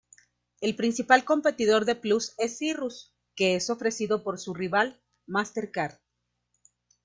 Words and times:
El 0.61 0.75
principal 0.75 1.23
competidor 1.25 1.85
de 1.85 1.93
Plus 1.93 2.33
es 2.39 2.57
Cirrus, 2.57 3.13
que 3.35 3.53
es 3.53 3.69
ofrecido 3.69 4.23
por 4.23 4.39
su 4.39 4.55
rival, 4.55 4.99
MasterCard. 5.27 5.99